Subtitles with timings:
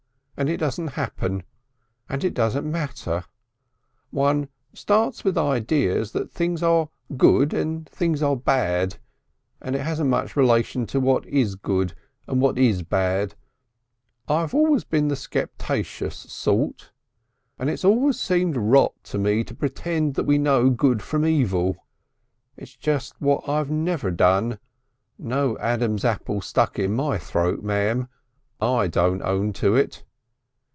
[0.37, 1.43] And it doesn't happen.
[2.09, 3.25] And it doesn't matter.
[4.09, 8.97] One starts with ideas that things are good and things are bad
[9.61, 11.93] and it hasn't much relation to what is good
[12.27, 13.35] and what is bad.
[14.27, 16.91] I've always been the skeptaceous sort,
[17.59, 21.85] and it's always seemed rot to me to pretend we know good from evil.
[22.57, 24.57] It's just what I've never done.
[25.19, 28.09] No Adam's apple stuck in my throat, ma'am.
[28.59, 30.03] I don't own to it."